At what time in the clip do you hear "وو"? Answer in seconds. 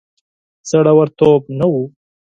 1.71-1.83